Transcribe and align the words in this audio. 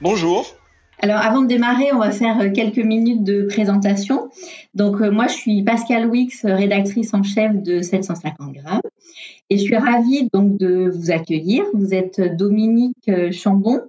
Bonjour. 0.00 0.46
Alors 1.00 1.16
avant 1.16 1.42
de 1.42 1.48
démarrer, 1.48 1.92
on 1.92 1.98
va 1.98 2.12
faire 2.12 2.40
euh, 2.40 2.50
quelques 2.50 2.78
minutes 2.78 3.24
de 3.24 3.42
présentation. 3.42 4.30
Donc 4.74 5.00
euh, 5.00 5.10
moi, 5.10 5.26
je 5.26 5.32
suis 5.32 5.62
Pascal 5.64 6.06
Wix, 6.06 6.44
rédactrice 6.44 7.14
en 7.14 7.24
chef 7.24 7.56
de 7.56 7.82
750 7.82 8.52
grammes. 8.52 8.80
Et 9.50 9.58
je 9.58 9.62
suis 9.64 9.76
ravie 9.76 10.28
donc 10.32 10.56
de 10.56 10.88
vous 10.88 11.10
accueillir. 11.10 11.64
Vous 11.74 11.94
êtes 11.94 12.20
Dominique 12.36 13.08
euh, 13.08 13.32
Chambon 13.32 13.80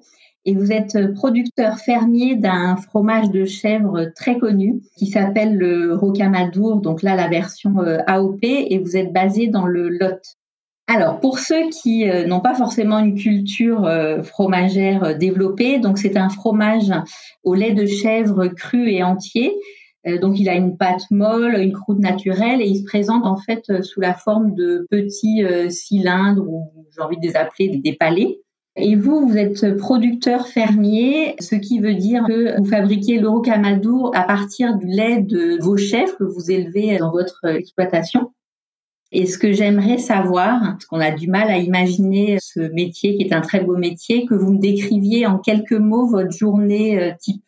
et 0.46 0.56
vous 0.56 0.72
êtes 0.72 1.14
producteur 1.14 1.78
fermier 1.78 2.36
d'un 2.36 2.76
fromage 2.76 3.30
de 3.30 3.46
chèvre 3.46 4.06
très 4.16 4.40
connu 4.40 4.82
qui 4.98 5.06
s'appelle 5.06 5.58
le 5.58 5.94
Rocamadour, 5.94 6.78
donc 6.78 7.04
là 7.04 7.16
la 7.16 7.28
version 7.28 7.78
AOP, 8.08 8.40
et 8.42 8.80
vous 8.80 8.98
êtes 8.98 9.14
basé 9.14 9.48
dans 9.48 9.68
le 9.68 9.90
Lot. 9.90 10.39
Alors, 10.92 11.20
pour 11.20 11.38
ceux 11.38 11.70
qui 11.70 12.10
euh, 12.10 12.26
n'ont 12.26 12.40
pas 12.40 12.56
forcément 12.56 12.98
une 12.98 13.14
culture 13.14 13.86
euh, 13.86 14.24
fromagère 14.24 15.04
euh, 15.04 15.14
développée, 15.14 15.78
donc 15.78 16.00
c'est 16.00 16.18
un 16.18 16.30
fromage 16.30 16.92
au 17.44 17.54
lait 17.54 17.74
de 17.74 17.86
chèvre 17.86 18.48
cru 18.48 18.90
et 18.90 19.04
entier. 19.04 19.54
donc, 20.20 20.40
il 20.40 20.50
a 20.50 20.56
une 20.56 20.78
pâte 20.78 21.04
molle, 21.12 21.60
une 21.60 21.74
croûte 21.74 22.00
naturelle 22.00 22.60
et 22.60 22.66
il 22.66 22.80
se 22.80 22.86
présente 22.86 23.24
en 23.28 23.38
fait 23.38 23.84
sous 23.84 24.02
la 24.02 24.16
forme 24.16 24.56
de 24.56 24.88
petits 24.90 25.44
cylindres 25.70 26.48
ou 26.48 26.88
j'ai 26.96 27.02
envie 27.02 27.18
de 27.18 27.28
les 27.28 27.36
appeler 27.36 27.78
des 27.78 27.94
palais. 27.94 28.40
Et 28.76 28.96
vous, 28.96 29.28
vous 29.28 29.38
êtes 29.38 29.78
producteur 29.78 30.48
fermier, 30.48 31.36
ce 31.40 31.56
qui 31.56 31.80
veut 31.80 31.96
dire 31.96 32.24
que 32.28 32.58
vous 32.58 32.66
fabriquez 32.66 33.20
le 33.20 33.30
rocamadour 33.30 34.12
à 34.16 34.24
partir 34.24 34.76
du 34.78 34.88
lait 34.88 35.22
de 35.22 35.62
vos 35.62 35.78
chèvres 35.78 36.18
que 36.18 36.24
vous 36.24 36.50
élevez 36.50 36.98
dans 36.98 37.12
votre 37.12 37.46
exploitation. 37.46 38.32
Et 39.12 39.26
ce 39.26 39.40
que 39.40 39.52
j'aimerais 39.52 39.98
savoir, 39.98 40.60
parce 40.62 40.86
qu'on 40.86 41.00
a 41.00 41.12
du 41.12 41.28
mal 41.28 41.50
à 41.50 41.58
imaginer 41.58 42.38
ce 42.40 42.60
métier 42.60 43.18
qui 43.18 43.24
est 43.24 43.34
un 43.34 43.42
très 43.42 43.62
beau 43.62 43.76
métier, 43.76 44.26
que 44.26 44.36
vous 44.36 44.54
me 44.54 44.60
décriviez 44.60 45.26
en 45.26 45.40
quelques 45.40 45.72
mots 45.72 46.08
votre 46.08 46.32
journée 46.32 47.00
euh, 47.00 47.12
type. 47.20 47.44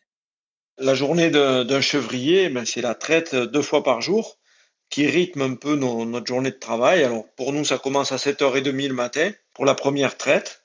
La 0.78 0.94
journée 0.94 1.30
d'un 1.30 1.80
chevrier, 1.80 2.48
ben, 2.48 2.64
c'est 2.64 2.80
la 2.80 2.94
traite 2.94 3.36
deux 3.36 3.62
fois 3.62 3.84
par 3.84 4.00
jour 4.00 4.38
qui 4.90 5.06
rythme 5.06 5.42
un 5.42 5.54
peu 5.54 5.76
notre 5.76 6.26
journée 6.26 6.50
de 6.50 6.56
travail. 6.56 7.04
Alors 7.04 7.24
pour 7.36 7.52
nous, 7.52 7.64
ça 7.64 7.78
commence 7.78 8.12
à 8.12 8.16
7h30 8.16 8.88
le 8.88 8.94
matin 8.94 9.30
pour 9.54 9.64
la 9.64 9.74
première 9.74 10.16
traite. 10.16 10.62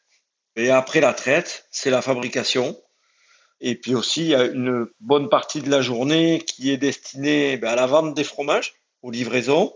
Et 0.55 0.71
après 0.71 1.01
la 1.01 1.13
traite, 1.13 1.67
c'est 1.71 1.91
la 1.91 2.01
fabrication. 2.01 2.75
Et 3.61 3.75
puis 3.75 3.95
aussi, 3.95 4.21
il 4.21 4.29
y 4.29 4.35
a 4.35 4.45
une 4.45 4.87
bonne 4.99 5.29
partie 5.29 5.61
de 5.61 5.69
la 5.69 5.81
journée 5.81 6.43
qui 6.45 6.71
est 6.71 6.77
destinée 6.77 7.57
ben, 7.57 7.69
à 7.69 7.75
la 7.75 7.85
vente 7.85 8.15
des 8.15 8.23
fromages, 8.23 8.73
aux 9.03 9.11
livraisons 9.11 9.73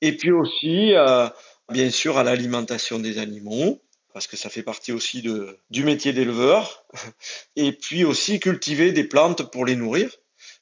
et 0.00 0.16
puis 0.16 0.30
aussi, 0.30 0.94
euh, 0.94 1.28
bien 1.72 1.90
sûr, 1.90 2.18
à 2.18 2.24
l'alimentation 2.24 2.98
des 2.98 3.18
animaux, 3.18 3.82
parce 4.12 4.26
que 4.26 4.36
ça 4.36 4.48
fait 4.50 4.62
partie 4.62 4.92
aussi 4.92 5.22
du 5.70 5.84
métier 5.84 6.12
d'éleveur. 6.12 6.84
Et 7.56 7.72
puis 7.72 8.04
aussi 8.04 8.40
cultiver 8.40 8.92
des 8.92 9.04
plantes 9.04 9.50
pour 9.50 9.66
les 9.66 9.76
nourrir, 9.76 10.10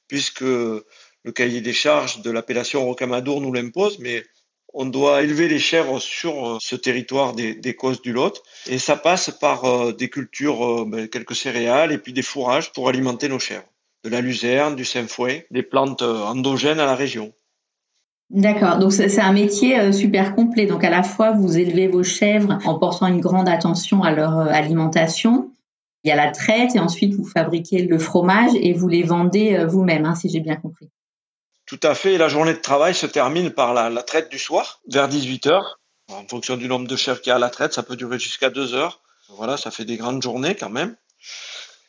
puisque 0.07 0.41
le 0.41 1.31
cahier 1.33 1.61
des 1.61 1.73
charges 1.73 2.21
de 2.21 2.31
l'appellation 2.31 2.85
Rocamadour 2.85 3.41
nous 3.41 3.53
l'impose, 3.53 3.99
mais 3.99 4.23
on 4.73 4.85
doit 4.85 5.21
élever 5.21 5.47
les 5.47 5.59
chèvres 5.59 5.99
sur 5.99 6.47
euh, 6.47 6.57
ce 6.59 6.75
territoire 6.75 7.33
des, 7.33 7.55
des 7.55 7.75
causes 7.75 8.01
du 8.01 8.11
Lot. 8.11 8.43
Et 8.67 8.77
ça 8.77 8.97
passe 8.97 9.31
par 9.31 9.63
euh, 9.63 9.93
des 9.93 10.09
cultures, 10.09 10.85
ben, 10.85 11.07
quelques 11.07 11.35
céréales 11.35 11.93
et 11.93 11.97
puis 11.97 12.11
des 12.11 12.21
fourrages 12.21 12.73
pour 12.73 12.89
alimenter 12.89 13.29
nos 13.29 13.39
chèvres. 13.39 13.67
De 14.03 14.09
la 14.09 14.19
luzerne, 14.19 14.75
du 14.75 14.85
sainfoin, 14.85 15.39
des 15.49 15.63
plantes 15.63 16.01
endogènes 16.01 16.79
à 16.79 16.85
la 16.85 16.95
région. 16.95 17.33
D'accord, 18.31 18.79
donc 18.79 18.91
c'est 18.91 19.21
un 19.21 19.33
métier 19.33 19.79
euh, 19.79 19.91
super 19.91 20.35
complet. 20.35 20.65
Donc 20.65 20.83
à 20.83 20.89
la 20.89 21.03
fois, 21.03 21.31
vous 21.31 21.57
élevez 21.57 21.87
vos 21.87 22.03
chèvres 22.03 22.57
en 22.65 22.79
portant 22.79 23.07
une 23.07 23.21
grande 23.21 23.47
attention 23.47 24.03
à 24.03 24.11
leur 24.11 24.39
euh, 24.39 24.47
alimentation. 24.47 25.51
Il 26.03 26.09
y 26.09 26.11
a 26.11 26.15
la 26.15 26.31
traite 26.31 26.75
et 26.75 26.79
ensuite 26.79 27.13
vous 27.13 27.25
fabriquez 27.25 27.83
le 27.83 27.99
fromage 27.99 28.51
et 28.55 28.73
vous 28.73 28.87
les 28.87 29.03
vendez 29.03 29.55
euh, 29.55 29.67
vous-même, 29.67 30.05
hein, 30.05 30.15
si 30.15 30.29
j'ai 30.29 30.39
bien 30.39 30.55
compris. 30.55 30.89
Tout 31.67 31.79
à 31.83 31.93
fait. 31.93 32.17
La 32.17 32.27
journée 32.27 32.53
de 32.53 32.59
travail 32.59 32.95
se 32.95 33.05
termine 33.05 33.51
par 33.51 33.73
la, 33.73 33.89
la 33.89 34.03
traite 34.03 34.29
du 34.31 34.39
soir, 34.39 34.81
vers 34.91 35.07
18 35.07 35.47
heures. 35.47 35.79
En 36.11 36.27
fonction 36.27 36.57
du 36.57 36.67
nombre 36.67 36.87
de 36.87 36.95
chèvres 36.95 37.21
qu'il 37.21 37.29
y 37.29 37.33
a 37.33 37.35
à 37.35 37.39
la 37.39 37.49
traite, 37.49 37.73
ça 37.73 37.83
peut 37.83 37.95
durer 37.95 38.19
jusqu'à 38.19 38.49
2 38.49 38.73
heures. 38.73 39.01
Voilà, 39.29 39.57
ça 39.57 39.71
fait 39.71 39.85
des 39.85 39.97
grandes 39.97 40.21
journées 40.21 40.55
quand 40.55 40.69
même. 40.69 40.95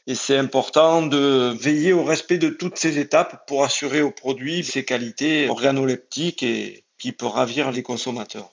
Et 0.09 0.15
c'est 0.15 0.37
important 0.37 1.05
de 1.05 1.53
veiller 1.59 1.93
au 1.93 2.05
respect 2.05 2.39
de 2.39 2.49
toutes 2.49 2.79
ces 2.79 2.99
étapes 2.99 3.47
pour 3.49 3.65
assurer 3.65 4.03
au 4.03 4.13
produit 4.13 4.63
ses 4.63 4.85
qualités 4.85 5.49
organoleptiques 5.49 6.45
et 6.45 6.85
qui 6.99 7.13
peut 7.13 7.27
ravir 7.27 7.73
les 7.73 7.83
consommateurs. 7.83 8.53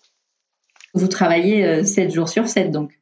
Vous 0.96 1.08
travaillez 1.08 1.84
7 1.84 2.10
euh, 2.10 2.14
jours 2.14 2.30
sur 2.30 2.48
7 2.48 2.72
donc 2.72 3.00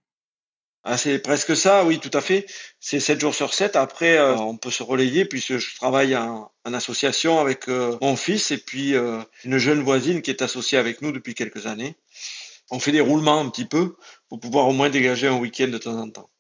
ah, 0.84 0.98
c'est 0.98 1.20
presque 1.20 1.56
ça, 1.56 1.86
oui, 1.86 2.00
tout 2.00 2.10
à 2.12 2.22
fait. 2.22 2.48
C'est 2.80 3.00
7 3.00 3.22
jours 3.22 3.36
sur 3.36 3.54
7. 3.54 3.76
Après, 3.76 4.18
euh, 4.18 4.36
on 4.38 4.58
peut 4.58 4.72
se 4.72 4.82
relayer 4.82 5.26
puisque 5.26 5.60
je 5.60 5.76
travaille 5.76 6.18
en, 6.18 6.52
association 6.66 7.40
avec 7.40 7.70
euh, 7.70 8.00
mon 8.02 8.16
fils 8.16 8.50
et 8.50 8.58
puis 8.58 8.96
une 9.44 9.58
jeune 9.60 9.82
voisine 9.82 10.24
qui 10.24 10.32
est 10.32 10.42
associée 10.42 10.80
avec 10.80 11.04
nous 11.04 11.12
depuis 11.12 11.36
quelques 11.36 11.68
années. 11.68 11.98
On 12.72 12.80
fait 12.80 12.92
des 12.92 13.00
roulements 13.00 13.40
un 13.40 13.50
petit 13.50 13.66
peu 13.66 13.96
pour 14.28 14.40
pouvoir 14.40 14.68
au 14.70 14.72
moins 14.72 14.90
dégager 14.90 15.28
un 15.28 15.38
week-end 15.38 15.68
de 15.68 15.78
temps 15.78 16.00
en 16.00 16.10
temps. 16.10 16.32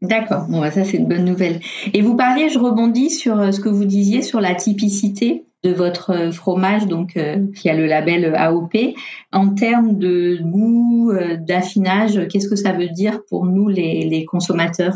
D'accord, 0.00 0.46
bon, 0.46 0.60
bah, 0.60 0.70
ça 0.70 0.84
c'est 0.84 0.96
une 0.96 1.08
bonne 1.08 1.24
nouvelle. 1.24 1.60
Et 1.92 2.02
vous 2.02 2.16
parliez, 2.16 2.48
je 2.48 2.58
rebondis 2.58 3.10
sur 3.10 3.40
euh, 3.40 3.50
ce 3.50 3.58
que 3.58 3.68
vous 3.68 3.84
disiez 3.84 4.22
sur 4.22 4.40
la 4.40 4.54
typicité 4.54 5.44
de 5.64 5.72
votre 5.72 6.10
euh, 6.10 6.30
fromage, 6.30 6.86
donc 6.86 7.16
euh, 7.16 7.46
qui 7.56 7.68
a 7.68 7.74
le 7.74 7.86
label 7.86 8.32
AOP. 8.36 8.94
En 9.32 9.54
termes 9.54 9.98
de 9.98 10.38
goût, 10.40 11.12
d'affinage, 11.40 12.28
qu'est-ce 12.28 12.48
que 12.48 12.54
ça 12.54 12.72
veut 12.72 12.88
dire 12.88 13.22
pour 13.28 13.44
nous 13.44 13.68
les, 13.68 14.24
consommateurs? 14.24 14.94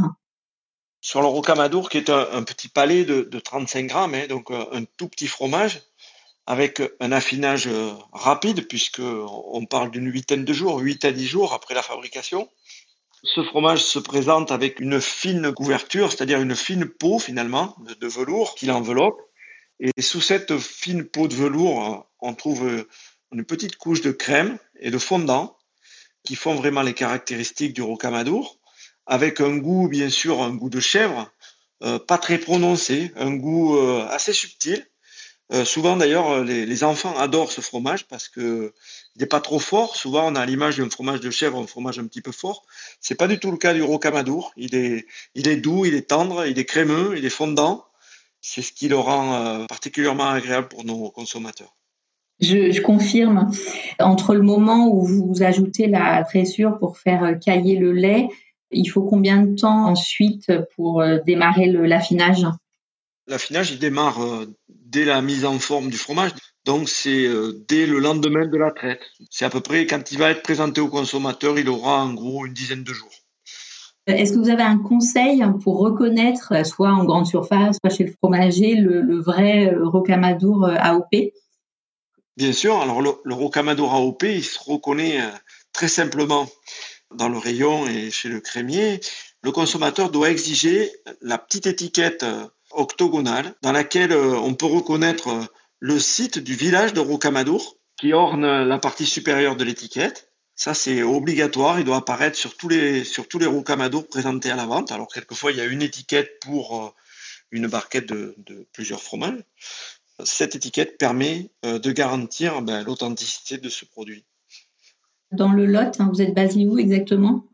Sur 1.01 1.21
le 1.21 1.27
rocamadour, 1.27 1.91
qui 1.91 1.99
est 1.99 2.11
un, 2.11 2.45
petit 2.45 2.69
palais 2.69 3.05
de, 3.05 3.23
35 3.41 3.87
grammes, 3.87 4.15
hein, 4.15 4.27
donc 4.29 4.51
un 4.53 4.85
tout 4.97 5.09
petit 5.09 5.27
fromage, 5.27 5.81
avec 6.47 6.81
un 7.01 7.11
affinage 7.11 7.69
rapide, 8.13 8.69
puisque 8.69 9.03
on 9.03 9.67
parle 9.67 9.91
d'une 9.91 10.07
huitaine 10.07 10.45
de 10.45 10.53
jours, 10.53 10.79
8 10.79 11.05
à 11.07 11.13
10 11.13 11.27
jours 11.27 11.55
après 11.55 11.75
la 11.75 11.83
fabrication. 11.83 12.49
Ce 13.25 13.43
fromage 13.43 13.85
se 13.85 14.01
présente 14.01 14.51
avec 14.51 14.81
une 14.81 15.01
fine 15.01 15.53
couverture, 15.53 16.11
c'est-à-dire 16.11 16.41
une 16.41 16.57
fine 16.57 16.87
peau 16.87 17.21
finalement 17.21 17.77
de, 18.01 18.09
velours 18.09 18.57
qui 18.57 18.67
l'enveloppe. 18.67 19.21
Et 19.79 20.03
sous 20.03 20.21
cette 20.21 20.59
fine 20.59 21.05
peau 21.05 21.29
de 21.29 21.35
velours, 21.35 22.11
on 22.21 22.35
trouve 22.35 22.87
une 23.33 23.45
petite 23.45 23.77
couche 23.77 24.01
de 24.01 24.11
crème 24.11 24.59
et 24.81 24.91
de 24.91 24.99
fondant 24.99 25.57
qui 26.25 26.35
font 26.35 26.55
vraiment 26.55 26.83
les 26.83 26.95
caractéristiques 26.95 27.75
du 27.75 27.83
rocamadour, 27.83 28.59
avec 29.07 29.41
un 29.41 29.57
goût, 29.57 29.89
bien 29.89 30.09
sûr, 30.09 30.43
un 30.43 30.55
goût 30.55 30.71
de 30.71 30.81
chèvre, 30.81 31.31
euh, 31.83 31.99
pas 31.99 32.19
très 32.19 32.39
prononcé, 32.39 33.13
un 33.17 33.35
goût 33.35 33.77
euh, 33.77 34.07
assez 34.09 34.33
subtil, 34.33 34.87
euh, 35.53 35.65
souvent 35.67 35.97
d'ailleurs, 35.97 36.31
euh, 36.31 36.45
les, 36.45 36.85
enfants 36.85 37.15
adorent 37.19 37.53
ce 37.53 37.61
fromage 37.61 38.07
parce 38.07 38.29
que 38.29 38.73
il 39.15 39.21
n'est 39.21 39.27
pas 39.27 39.41
trop 39.41 39.59
fort. 39.59 39.97
Souvent, 39.97 40.33
on 40.33 40.35
a 40.35 40.47
l'image 40.47 40.79
d'un 40.79 40.89
fromage 40.89 41.21
de 41.21 41.31
chèvre, 41.31 41.59
un 41.59 41.67
fromage 41.67 41.99
un 41.99 42.07
petit 42.07 42.23
peu 42.23 42.33
fort. 42.33 42.65
C'est 43.01 43.17
pas 43.17 43.29
du 43.29 43.39
tout 43.39 43.51
le 43.51 43.59
cas 43.59 43.75
du 43.75 43.83
rocamadour. 43.83 44.53
Il 44.57 44.75
est, 44.75 45.07
il 45.35 45.49
est 45.49 45.57
doux, 45.57 45.85
il 45.85 45.95
est 45.95 46.09
tendre, 46.09 46.47
il 46.47 46.59
est 46.59 46.65
crémeux, 46.65 47.15
il 47.19 47.25
est 47.27 47.31
fondant. 47.31 47.85
C'est 48.41 48.63
ce 48.63 48.73
qui 48.73 48.89
le 48.89 48.97
rend 48.97 49.35
euh, 49.35 49.67
particulièrement 49.67 50.31
agréable 50.31 50.69
pour 50.69 50.85
nos 50.85 51.11
consommateurs. 51.11 51.77
Je, 52.41 52.81
confirme. 52.81 53.51
Entre 54.01 54.35
le 54.35 54.43
moment 54.43 54.89
où 54.89 55.05
vous 55.05 55.43
ajoutez 55.43 55.87
la 55.87 56.25
tressure 56.25 56.79
pour 56.79 56.99
faire 56.99 57.39
cailler 57.39 57.77
le 57.77 57.93
lait, 57.93 58.29
il 58.71 58.87
faut 58.87 59.03
combien 59.03 59.43
de 59.43 59.55
temps 59.55 59.87
ensuite 59.87 60.51
pour 60.75 61.05
démarrer 61.25 61.67
l'affinage? 61.67 62.47
L'affinage, 63.29 63.71
il 63.71 63.79
démarre 63.79 64.19
dès 64.69 65.05
la 65.05 65.23
mise 65.23 65.45
en 65.45 65.59
forme 65.59 65.91
du 65.91 65.97
fromage. 65.97 66.33
Donc 66.65 66.89
c'est 66.89 67.27
euh, 67.27 67.65
dès 67.69 67.87
le 67.87 67.99
lendemain 67.99 68.47
de 68.47 68.57
la 68.57 68.71
traite. 68.71 69.03
C'est 69.31 69.45
à 69.45 69.51
peu 69.51 69.61
près 69.61 69.87
quand 69.87 70.13
il 70.13 70.19
va 70.19 70.31
être 70.31 70.43
présenté 70.43 70.81
au 70.81 70.89
consommateur, 70.89 71.59
il 71.59 71.69
aura 71.69 72.05
en 72.05 72.15
gros 72.15 72.47
une 72.47 72.53
dizaine 72.53 72.85
de 72.85 72.93
jours. 72.93 73.11
Est-ce 74.07 74.33
que 74.33 74.39
vous 74.39 74.49
avez 74.49 74.63
un 74.63 74.79
conseil 74.79 75.45
pour 75.63 75.79
reconnaître, 75.79 76.53
euh, 76.53 76.65
soit 76.65 76.91
en 76.91 77.05
grande 77.05 77.27
surface, 77.27 77.79
soit 77.81 77.95
chez 77.95 78.05
le 78.05 78.13
fromager, 78.13 78.75
le, 78.75 79.21
vrai 79.21 79.73
euh, 79.73 79.85
rocamadour 79.89 80.69
AOP 80.69 81.33
Bien 82.37 82.53
sûr. 82.53 82.81
Alors 82.81 83.03
le, 83.03 83.11
le, 83.25 83.35
rocamadour 83.35 83.93
AOP, 83.93 84.23
il 84.23 84.45
se 84.45 84.59
reconnaît 84.59 85.21
très 85.73 85.89
simplement 85.89 86.49
dans 87.15 87.29
le 87.29 87.39
rayon 87.39 87.87
et 87.87 88.11
chez 88.11 88.29
le 88.29 88.41
crémier. 88.41 89.01
Le 89.43 89.53
consommateur 89.53 90.11
doit 90.11 90.31
exiger 90.31 90.91
la 91.21 91.37
petite 91.37 91.67
étiquette 91.67 92.25
octogonale 92.75 93.55
dans 93.63 93.73
laquelle 93.73 94.13
euh, 94.13 94.37
on 94.37 94.55
peut 94.55 94.67
reconnaître 94.67 95.29
euh, 95.29 95.45
le 95.81 95.99
site 95.99 96.39
du 96.39 96.55
village 96.55 96.93
de 96.93 97.01
Rocamadour 97.01 97.77
qui 97.99 98.13
orne 98.13 98.47
la 98.47 98.79
partie 98.79 99.07
supérieure 99.07 99.57
de 99.57 99.65
l'étiquette. 99.65 100.33
Ça, 100.55 100.75
c'est 100.75 101.03
obligatoire. 101.03 101.79
Il 101.79 101.85
doit 101.85 101.99
apparaître 101.99 102.37
sur 102.37 102.57
tous 102.57 102.69
les, 102.69 103.05
sur 103.05 103.29
tous 103.29 103.39
les 103.39 103.47
rocamadours 103.47 104.07
présentés 104.09 104.51
à 104.51 104.57
la 104.57 104.67
vente. 104.67 104.93
Alors, 104.93 105.09
quelquefois, 105.09 105.53
il 105.53 105.59
y 105.59 105.61
a 105.61 105.65
une 105.65 105.83
étiquette 105.83 106.39
pour 106.41 106.85
euh, 106.85 106.89
une 107.51 107.69
barquette 107.69 108.07
de, 108.07 108.37
plusieurs 108.73 109.03
fromages. 109.03 109.43
Cette 110.25 110.57
étiquette 110.57 110.99
permet 110.99 111.51
de 111.63 111.93
garantir 111.93 112.63
ben, 112.63 112.85
l'authenticité 112.85 113.59
de 113.59 113.69
ce 113.69 113.85
produit. 113.85 114.25
Dans 115.33 115.53
le 115.53 115.67
Lot, 115.67 116.01
hein, 116.01 116.11
vous 116.13 116.23
êtes 116.23 116.35
basé 116.35 116.67
où 116.67 116.79
exactement? 116.79 117.45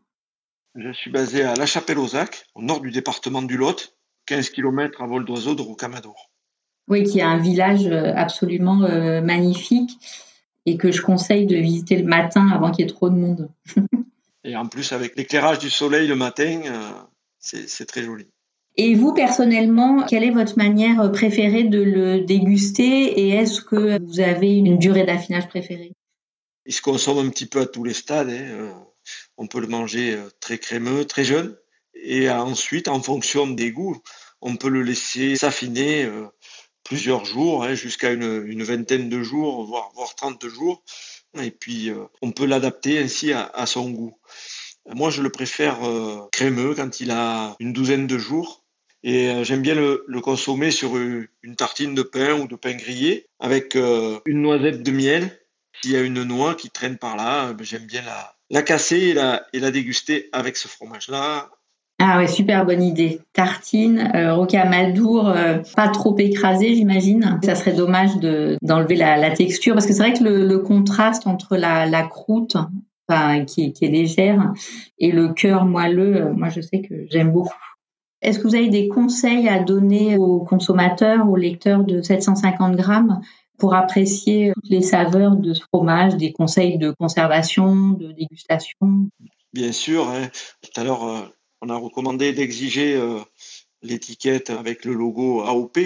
Je 0.75 0.91
suis 0.91 1.11
basé 1.11 1.43
à 1.43 1.55
La 1.55 1.65
Chapelle-aux-Acs, 1.65 2.45
au 2.55 2.61
nord 2.61 2.81
du 2.81 2.91
département 2.91 3.41
du 3.41 3.57
Lot, 3.57 3.97
15 4.29 4.51
km 4.51 5.01
à 5.01 5.07
vol 5.07 5.25
d'oiseau 5.25 5.55
de 5.55 5.63
Rocamadour. 5.63 6.29
Oui, 6.87 7.03
qui 7.03 7.17
est 7.17 7.23
un 7.23 7.39
village 7.39 7.87
euh, 7.87 8.13
absolument 8.15 8.83
euh, 8.83 9.21
magnifique 9.21 9.89
et 10.67 10.77
que 10.77 10.91
je 10.91 11.01
conseille 11.01 11.47
de 11.47 11.55
visiter 11.55 11.97
le 11.97 12.05
matin 12.05 12.47
avant 12.49 12.69
qu'il 12.69 12.85
y 12.85 12.87
ait 12.87 12.91
trop 12.91 13.09
de 13.09 13.15
monde. 13.15 13.49
et 14.43 14.55
en 14.55 14.67
plus, 14.67 14.91
avec 14.91 15.15
l'éclairage 15.15 15.57
du 15.57 15.71
soleil 15.71 16.07
le 16.07 16.15
matin, 16.15 16.61
euh, 16.63 16.91
c'est 17.39 17.87
très 17.87 18.03
joli. 18.03 18.27
Et 18.77 18.93
vous, 18.93 19.15
personnellement, 19.15 20.03
quelle 20.03 20.23
est 20.23 20.29
votre 20.29 20.57
manière 20.57 21.11
préférée 21.11 21.63
de 21.63 21.81
le 21.81 22.21
déguster 22.21 23.19
et 23.19 23.29
est-ce 23.29 23.61
que 23.61 23.99
vous 24.03 24.19
avez 24.19 24.55
une 24.55 24.77
durée 24.77 25.05
d'affinage 25.05 25.47
préférée? 25.47 25.93
Il 26.67 26.73
se 26.73 26.83
consomme 26.83 27.17
un 27.17 27.29
petit 27.29 27.47
peu 27.47 27.61
à 27.61 27.65
tous 27.65 27.83
les 27.83 27.95
stades. 27.95 28.29
Hein. 28.29 28.75
On 29.37 29.47
peut 29.47 29.59
le 29.59 29.67
manger 29.67 30.19
très 30.39 30.59
crémeux, 30.59 31.05
très 31.05 31.23
jeune. 31.23 31.57
Et 31.95 32.29
ensuite, 32.29 32.87
en 32.87 33.01
fonction 33.01 33.47
des 33.47 33.71
goûts, 33.71 34.01
on 34.41 34.55
peut 34.55 34.69
le 34.69 34.81
laisser 34.81 35.35
s'affiner 35.35 36.09
plusieurs 36.89 37.23
jours, 37.23 37.63
hein, 37.63 37.75
jusqu'à 37.75 38.11
une, 38.11 38.63
vingtaine 38.63 39.09
de 39.09 39.21
jours, 39.21 39.63
voire, 39.65 39.91
voire 39.93 40.15
30 40.15 40.47
jours. 40.47 40.83
Et 41.39 41.51
puis, 41.51 41.91
euh, 41.91 42.05
on 42.23 42.31
peut 42.31 42.45
l'adapter 42.45 42.97
ainsi 42.99 43.31
à, 43.31 43.65
son 43.67 43.91
goût. 43.91 44.17
Moi, 44.87 45.11
je 45.11 45.21
le 45.21 45.29
préfère 45.29 45.83
euh, 45.83 46.27
crémeux 46.31 46.73
quand 46.73 46.99
il 46.99 47.11
a 47.11 47.55
une 47.59 47.73
douzaine 47.73 48.07
de 48.07 48.17
jours. 48.17 48.65
Et 49.03 49.29
euh, 49.29 49.43
j'aime 49.43 49.61
bien 49.61 49.75
le, 49.75 50.03
consommer 50.21 50.71
sur 50.71 50.97
une 50.97 51.55
tartine 51.55 51.93
de 51.93 52.01
pain 52.01 52.33
ou 52.33 52.47
de 52.47 52.55
pain 52.55 52.73
grillé 52.73 53.27
avec 53.39 53.75
une 53.75 54.41
noisette 54.41 54.81
de 54.81 54.91
miel. 54.91 55.39
S'il 55.81 55.91
y 55.91 55.95
a 55.95 56.01
une 56.01 56.23
noix 56.23 56.55
qui 56.55 56.71
traîne 56.71 56.97
par 56.97 57.15
là, 57.15 57.53
ben, 57.53 57.63
j'aime 57.63 57.85
bien 57.85 58.01
la, 58.01 58.35
la 58.49 58.63
casser 58.63 58.97
et 58.97 59.13
la, 59.13 59.45
et 59.53 59.59
la 59.59 59.69
déguster 59.69 60.27
avec 60.31 60.57
ce 60.57 60.67
fromage-là 60.67 61.51
ah 62.01 62.17
ouais, 62.17 62.27
super 62.27 62.65
bonne 62.65 62.81
idée. 62.81 63.19
Tartine, 63.33 64.09
euh, 64.15 64.33
rocamadour, 64.33 65.27
euh, 65.27 65.57
pas 65.75 65.89
trop 65.89 66.17
écrasé, 66.17 66.73
j'imagine. 66.73 67.39
Ça 67.43 67.55
serait 67.55 67.73
dommage 67.73 68.15
de 68.19 68.57
d'enlever 68.61 68.95
la, 68.95 69.31
texture 69.31 69.73
parce 69.73 69.85
que 69.85 69.91
c'est 69.91 70.03
vrai 70.03 70.13
que 70.13 70.23
le, 70.23 70.59
contraste 70.59 71.27
entre 71.27 71.57
la, 71.57 72.03
croûte, 72.03 72.55
qui, 73.47 73.73
est 73.81 73.87
légère, 73.87 74.53
et 74.97 75.11
le 75.11 75.33
cœur 75.33 75.65
moelleux, 75.65 76.15
euh, 76.21 76.33
moi 76.33 76.47
je 76.47 76.61
sais 76.61 76.81
que 76.81 77.05
j'aime 77.09 77.31
beaucoup. 77.31 77.53
Est-ce 78.21 78.39
que 78.39 78.47
vous 78.47 78.55
avez 78.55 78.69
des 78.69 78.87
conseils 78.87 79.49
à 79.49 79.59
donner 79.59 80.15
aux 80.15 80.39
consommateurs, 80.39 81.29
aux 81.29 81.35
lecteurs 81.35 81.83
de 81.83 82.01
750 82.01 82.77
grammes 82.77 83.19
pour 83.57 83.73
apprécier 83.75 84.53
les 84.69 84.81
saveurs 84.81 85.35
de 85.35 85.53
ce 85.53 85.63
fromage, 85.63 86.15
des 86.15 86.31
conseils 86.31 86.77
de 86.77 86.91
conservation, 86.97 87.89
de 87.89 88.13
dégustation? 88.13 89.09
Bien 89.53 89.71
sûr. 89.71 90.07
Hein. 90.07 90.29
Tout 90.61 90.79
à 90.79 90.83
l'heure, 90.83 91.03
euh, 91.03 91.21
on 91.61 91.69
a 91.69 91.75
recommandé 91.75 92.33
d'exiger 92.33 92.95
euh, 92.95 93.19
l'étiquette 93.81 94.49
avec 94.49 94.85
le 94.85 94.93
logo 94.93 95.41
AOP. 95.41 95.79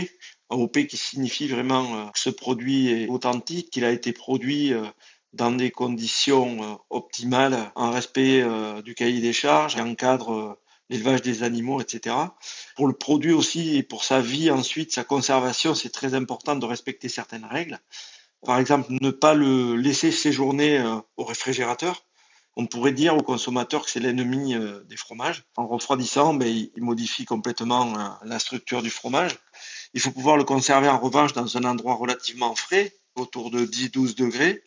AOP 0.49 0.85
qui 0.87 0.97
signifie 0.97 1.47
vraiment 1.47 1.95
euh, 1.95 2.05
que 2.11 2.19
ce 2.19 2.29
produit 2.29 2.89
est 2.89 3.07
authentique, 3.07 3.71
qu'il 3.71 3.85
a 3.85 3.91
été 3.91 4.13
produit 4.13 4.73
euh, 4.73 4.83
dans 5.33 5.51
des 5.51 5.71
conditions 5.71 6.79
optimales, 6.91 7.71
en 7.73 7.89
respect 7.89 8.45
du 8.83 8.93
cahier 8.93 9.19
des 9.19 9.33
charges, 9.33 9.75
et 9.75 9.81
encadre 9.81 10.59
l'élevage 10.91 11.23
des 11.23 11.41
animaux, 11.41 11.81
etc. 11.81 12.15
Pour 12.75 12.85
le 12.85 12.93
produit 12.93 13.33
aussi 13.33 13.75
et 13.75 13.81
pour 13.81 14.03
sa 14.03 14.21
vie 14.21 14.51
ensuite, 14.51 14.93
sa 14.93 15.03
conservation, 15.03 15.73
c'est 15.73 15.89
très 15.89 16.13
important 16.13 16.55
de 16.55 16.67
respecter 16.67 17.09
certaines 17.09 17.45
règles. 17.45 17.79
Par 18.45 18.59
exemple, 18.59 18.93
ne 19.01 19.09
pas 19.09 19.33
le 19.33 19.75
laisser 19.75 20.11
séjourner 20.11 20.85
au 21.17 21.23
réfrigérateur 21.23 22.05
on 22.55 22.67
pourrait 22.67 22.91
dire 22.91 23.15
au 23.15 23.23
consommateur 23.23 23.83
que 23.83 23.89
c'est 23.89 23.99
l'ennemi 23.99 24.55
euh, 24.55 24.83
des 24.83 24.97
fromages. 24.97 25.43
En 25.55 25.67
refroidissant, 25.67 26.33
ben, 26.33 26.47
il 26.47 26.83
modifie 26.83 27.25
complètement 27.25 27.97
euh, 27.97 28.07
la 28.25 28.39
structure 28.39 28.83
du 28.83 28.89
fromage. 28.89 29.37
Il 29.93 30.01
faut 30.01 30.11
pouvoir 30.11 30.37
le 30.37 30.43
conserver 30.43 30.87
en 30.87 30.99
revanche 30.99 31.33
dans 31.33 31.57
un 31.57 31.63
endroit 31.63 31.95
relativement 31.95 32.55
frais, 32.55 32.93
autour 33.15 33.51
de 33.51 33.65
10-12 33.65 34.15
degrés, 34.15 34.63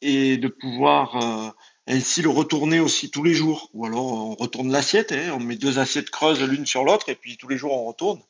et 0.00 0.36
de 0.36 0.48
pouvoir 0.48 1.16
euh, 1.16 1.50
ainsi 1.86 2.22
le 2.22 2.30
retourner 2.30 2.80
aussi 2.80 3.10
tous 3.10 3.22
les 3.22 3.34
jours. 3.34 3.70
Ou 3.74 3.86
alors 3.86 4.12
on 4.12 4.34
retourne 4.34 4.72
l'assiette, 4.72 5.12
hein. 5.12 5.32
on 5.34 5.40
met 5.40 5.56
deux 5.56 5.78
assiettes 5.78 6.10
creuses 6.10 6.42
l'une 6.42 6.66
sur 6.66 6.84
l'autre, 6.84 7.08
et 7.08 7.14
puis 7.14 7.36
tous 7.36 7.48
les 7.48 7.58
jours 7.58 7.72
on 7.72 7.84
retourne. 7.84 8.20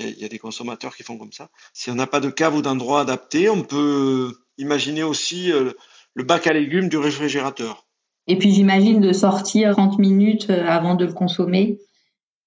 Il 0.00 0.16
y 0.16 0.24
a 0.24 0.28
des 0.28 0.38
consommateurs 0.38 0.94
qui 0.94 1.02
font 1.02 1.18
comme 1.18 1.32
ça. 1.32 1.50
Si 1.72 1.90
on 1.90 1.96
n'a 1.96 2.06
pas 2.06 2.20
de 2.20 2.30
cave 2.30 2.54
ou 2.54 2.62
d'endroit 2.62 3.00
adapté, 3.00 3.50
on 3.50 3.64
peut 3.64 4.32
imaginer 4.56 5.02
aussi 5.02 5.50
le 5.50 6.22
bac 6.22 6.46
à 6.46 6.52
légumes 6.52 6.88
du 6.88 6.98
réfrigérateur. 6.98 7.87
Et 8.28 8.36
puis 8.36 8.52
j'imagine 8.52 9.00
de 9.00 9.12
sortir 9.12 9.72
30 9.74 9.98
minutes 9.98 10.50
euh, 10.50 10.66
avant 10.68 10.94
de 10.94 11.06
le 11.06 11.12
consommer. 11.14 11.78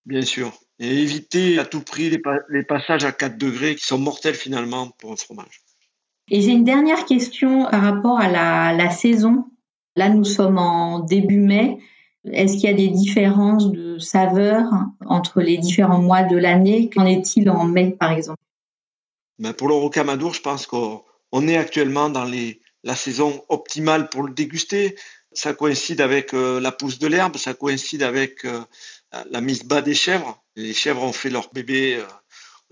Bien 0.05 0.21
sûr. 0.21 0.53
Et 0.79 1.01
éviter 1.01 1.59
à 1.59 1.65
tout 1.65 1.81
prix 1.81 2.09
les, 2.09 2.63
passages 2.63 3.03
à 3.03 3.11
4 3.11 3.37
degrés 3.37 3.75
qui 3.75 3.85
sont 3.85 3.97
mortels 3.97 4.35
finalement 4.35 4.89
pour 4.99 5.11
un 5.11 5.15
fromage. 5.15 5.61
Et 6.29 6.41
j'ai 6.41 6.51
une 6.51 6.63
dernière 6.63 7.05
question 7.05 7.65
par 7.69 7.81
rapport 7.81 8.19
à 8.19 8.29
la, 8.29 8.89
saison. 8.89 9.45
Là, 9.95 10.09
nous 10.09 10.23
sommes 10.23 10.57
en 10.57 10.99
début 10.99 11.39
mai. 11.39 11.77
Est-ce 12.31 12.53
qu'il 12.53 12.69
y 12.69 12.73
a 12.73 12.73
des 12.73 12.87
différences 12.87 13.71
de 13.71 13.97
saveur 13.97 14.71
entre 15.05 15.41
les 15.41 15.57
différents 15.57 16.01
mois 16.01 16.23
de 16.23 16.37
l'année? 16.37 16.89
Qu'en 16.89 17.05
est-il 17.05 17.49
en 17.49 17.65
mai, 17.65 17.95
par 17.99 18.11
exemple? 18.11 18.39
Ben 19.39 19.53
Pour 19.53 19.67
le 19.67 19.73
rocamadour, 19.73 20.33
je 20.33 20.41
pense 20.41 20.67
qu'on 20.67 21.47
est 21.47 21.57
actuellement 21.57 22.09
dans 22.09 22.25
les, 22.25 22.61
la 22.83 22.95
saison 22.95 23.43
optimale 23.49 24.09
pour 24.09 24.23
le 24.23 24.33
déguster. 24.33 24.95
Ça 25.33 25.53
coïncide 25.53 26.01
avec 26.01 26.33
euh, 26.33 26.59
la 26.59 26.73
pousse 26.73 26.99
de 26.99 27.07
l'herbe, 27.07 27.37
ça 27.37 27.53
coïncide 27.53 28.03
avec 28.03 28.43
euh, 28.43 28.61
la 29.29 29.39
mise 29.39 29.63
bas 29.63 29.81
des 29.81 29.93
chèvres. 29.93 30.43
Les 30.57 30.73
chèvres 30.73 31.03
ont 31.03 31.13
fait 31.13 31.29
leur 31.29 31.49
bébé 31.53 31.95
euh, 31.95 32.05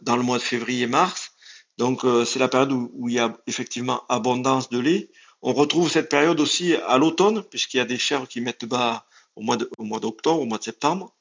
dans 0.01 0.17
le 0.17 0.23
mois 0.23 0.38
de 0.38 0.44
février-mars. 0.44 1.31
Donc 1.77 2.01
c'est 2.25 2.39
la 2.39 2.50
période 2.50 2.73
où, 2.73 3.07
il 3.07 3.15
y 3.15 3.19
a 3.19 3.38
effectivement 3.47 4.03
abondance 4.09 4.69
de 4.69 4.79
lait. 4.79 5.09
On 5.41 5.53
retrouve 5.53 5.89
cette 5.89 6.09
période 6.09 6.41
aussi 6.41 6.75
à 6.75 6.97
l'automne, 6.97 7.41
puisqu'il 7.41 7.77
y 7.77 7.79
a 7.79 7.85
des 7.85 7.97
chèvres 7.97 8.27
qui 8.27 8.41
mettent 8.41 8.65
bas 8.65 9.06
au 9.38 9.41
mois, 9.41 9.56
d'octobre, 9.56 10.41
au 10.41 10.45
mois 10.45 10.57
de 10.57 10.63
septembre. 10.63 11.15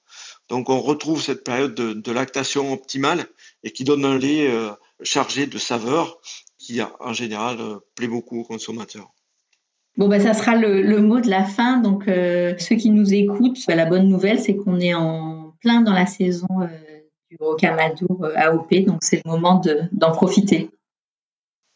Donc 0.49 0.69
on 0.69 0.81
retrouve 0.81 1.23
cette 1.23 1.45
période 1.45 1.77
de, 1.77 2.13
lactation 2.13 2.73
optimale 2.73 3.25
et 3.63 3.71
qui 3.71 3.85
donne 3.85 4.05
un 4.05 4.19
lait 4.19 4.53
chargé 5.05 5.47
de 5.47 5.59
saveurs 5.59 6.19
qui 6.59 6.81
en 6.83 7.13
général 7.13 7.59
plaît 7.95 8.09
beaucoup 8.09 8.41
aux 8.41 8.45
consommateurs. 8.45 9.13
Bon, 9.99 10.07
bah, 10.07 10.21
ça 10.21 10.33
sera 10.33 10.55
le, 10.55 11.01
mot 11.01 11.21
de 11.21 11.29
la 11.29 11.45
fin. 11.45 11.79
Donc, 11.79 12.07
euh, 12.07 12.55
ceux 12.59 12.77
qui 12.77 12.91
nous 12.91 13.13
écoutent, 13.13 13.59
bah, 13.67 13.75
la 13.75 13.85
bonne 13.85 14.09
nouvelle, 14.09 14.39
c'est 14.39 14.55
qu'on 14.55 14.79
est 14.79 14.95
en 14.95 15.55
plein 15.61 15.81
dans 15.81 15.93
la 15.93 16.07
saison 16.07 16.47
euh, 16.63 16.69
du 17.29 17.37
rocamadour 17.41 18.25
euh, 18.25 18.33
AOP. 18.37 18.85
Donc, 18.87 18.99
c'est 19.03 19.21
le 19.25 19.29
moment 19.29 19.61
d'en 19.91 20.13
profiter. 20.13 20.71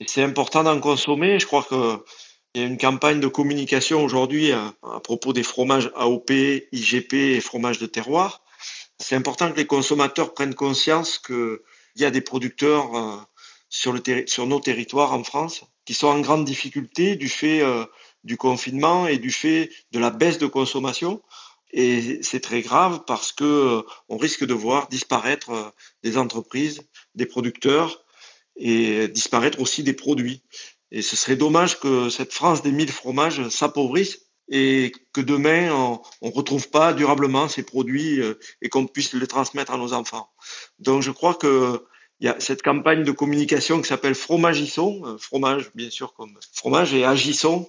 C'est 0.06 0.22
important 0.22 0.62
d'en 0.62 0.78
consommer. 0.78 1.40
Je 1.40 1.46
crois 1.46 1.64
qu'il 1.64 2.62
y 2.62 2.64
a 2.64 2.66
une 2.68 2.78
campagne 2.78 3.18
de 3.18 3.26
communication 3.26 4.04
aujourd'hui 4.04 4.52
à, 4.52 4.72
propos 5.02 5.32
des 5.32 5.42
fromages 5.42 5.90
AOP, 5.96 6.30
IGP 6.70 7.14
et 7.14 7.40
fromages 7.40 7.80
de 7.80 7.86
terroir. 7.86 8.44
C'est 9.00 9.16
important 9.16 9.50
que 9.50 9.56
les 9.56 9.66
consommateurs 9.66 10.32
prennent 10.32 10.54
conscience 10.54 11.18
qu'il 11.18 11.58
y 11.96 12.04
a 12.04 12.12
des 12.12 12.20
producteurs 12.20 13.26
sur, 13.68 13.92
le 13.92 14.00
sur 14.26 14.46
nos 14.46 14.60
territoires 14.60 15.12
en 15.12 15.24
France 15.24 15.64
qui 15.84 15.94
sont 15.94 16.06
en 16.06 16.20
grande 16.20 16.44
difficulté 16.44 17.16
du 17.16 17.28
fait 17.28 17.62
du 18.24 18.36
confinement 18.36 19.06
et 19.06 19.18
du 19.18 19.30
fait 19.30 19.70
de 19.92 19.98
la 19.98 20.10
baisse 20.10 20.38
de 20.38 20.46
consommation. 20.46 21.22
Et 21.72 22.22
c'est 22.22 22.40
très 22.40 22.60
grave 22.60 23.04
parce 23.06 23.32
que 23.32 23.44
euh, 23.44 23.82
on 24.08 24.18
risque 24.18 24.44
de 24.44 24.54
voir 24.54 24.88
disparaître 24.88 25.50
euh, 25.50 25.70
des 26.02 26.18
entreprises, 26.18 26.82
des 27.14 27.26
producteurs 27.26 28.04
et 28.56 29.08
disparaître 29.08 29.60
aussi 29.60 29.82
des 29.82 29.94
produits. 29.94 30.42
Et 30.90 31.00
ce 31.00 31.16
serait 31.16 31.36
dommage 31.36 31.80
que 31.80 32.10
cette 32.10 32.34
France 32.34 32.62
des 32.62 32.72
mille 32.72 32.92
fromages 32.92 33.48
s'appauvrisse 33.48 34.26
et 34.50 34.92
que 35.14 35.22
demain 35.22 35.72
on 36.20 36.28
ne 36.28 36.34
retrouve 36.34 36.68
pas 36.68 36.92
durablement 36.92 37.48
ces 37.48 37.62
produits 37.62 38.20
euh, 38.20 38.38
et 38.60 38.68
qu'on 38.68 38.86
puisse 38.86 39.14
les 39.14 39.26
transmettre 39.26 39.72
à 39.72 39.78
nos 39.78 39.94
enfants. 39.94 40.30
Donc 40.78 41.00
je 41.00 41.10
crois 41.10 41.34
que 41.34 41.82
il 42.20 42.26
y 42.26 42.28
a 42.28 42.38
cette 42.38 42.62
campagne 42.62 43.02
de 43.02 43.10
communication 43.10 43.80
qui 43.80 43.88
s'appelle 43.88 44.14
Fromagisson, 44.14 45.16
fromage 45.18 45.72
bien 45.74 45.90
sûr 45.90 46.14
comme 46.14 46.38
fromage 46.52 46.94
et 46.94 47.04
agissons 47.04 47.68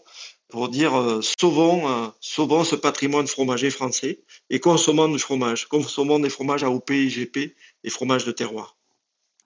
pour 0.53 0.69
dire 0.69 0.93
euh, 0.95 1.19
sauvons, 1.39 1.87
euh, 1.87 2.05
sauvons 2.19 2.63
ce 2.63 2.75
patrimoine 2.75 3.25
fromager 3.25 3.71
français 3.71 4.19
et 4.51 4.59
consommons 4.59 5.09
du 5.09 5.17
fromage, 5.17 5.65
consommons 5.67 6.19
des 6.19 6.29
fromages 6.29 6.63
AOP, 6.63 6.91
IGP 6.91 7.55
et 7.83 7.89
fromages 7.89 8.23
de 8.23 8.31
terroir. 8.31 8.77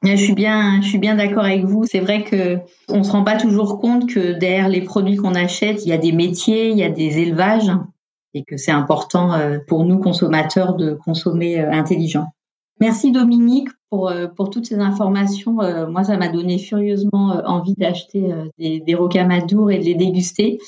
Je 0.03 0.17
suis 0.17 0.33
bien, 0.33 0.81
je 0.81 0.89
suis 0.89 0.97
bien 0.97 1.15
d'accord 1.15 1.45
avec 1.45 1.63
vous. 1.63 1.85
C'est 1.85 2.01
vrai 2.01 2.25
que 2.25 2.57
on 2.89 3.03
se 3.03 3.11
rend 3.13 3.23
pas 3.23 3.37
toujours 3.37 3.79
compte 3.79 4.09
que 4.09 4.33
derrière 4.33 4.67
les 4.67 4.81
produits 4.81 5.15
qu'on 5.15 5.33
achète, 5.33 5.85
il 5.85 5.89
y 5.89 5.93
a 5.93 5.97
des 5.97 6.11
métiers, 6.11 6.71
il 6.71 6.77
y 6.77 6.83
a 6.83 6.89
des 6.89 7.19
élevages, 7.19 7.71
et 8.33 8.43
que 8.43 8.57
c'est 8.57 8.71
important 8.71 9.31
euh, 9.31 9.59
pour 9.65 9.85
nous 9.85 9.99
consommateurs 9.99 10.75
de 10.75 10.91
consommer 10.91 11.57
intelligent. 11.57 12.25
Merci 12.81 13.13
Dominique 13.13 13.69
pour, 13.89 14.11
pour 14.35 14.49
toutes 14.49 14.65
ces 14.65 14.79
informations. 14.79 15.53
Moi, 15.89 16.03
ça 16.03 16.17
m'a 16.17 16.27
donné 16.27 16.59
furieusement 16.59 17.41
envie 17.45 17.73
d'acheter 17.75 18.29
des, 18.59 18.81
des 18.81 18.93
rocamadours 18.93 19.71
et 19.71 19.79
de 19.79 19.85
les 19.85 19.95
déguster. 19.95 20.59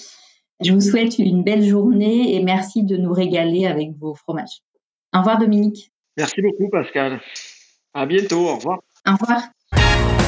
Je 0.62 0.74
vous 0.74 0.82
souhaite 0.82 1.20
une 1.20 1.44
belle 1.44 1.64
journée 1.64 2.36
et 2.36 2.44
merci 2.44 2.84
de 2.84 2.98
nous 2.98 3.14
régaler 3.14 3.66
avec 3.66 3.92
vos 3.98 4.14
fromages. 4.14 4.62
Au 5.14 5.20
revoir 5.20 5.40
Dominique. 5.40 5.92
Merci 6.18 6.42
beaucoup 6.42 6.70
Pascal. 6.70 7.22
À 7.94 8.06
bientôt. 8.06 8.50
Au 8.50 8.56
revoir. 8.56 8.80
Au 9.08 9.14
revoir. 9.14 10.19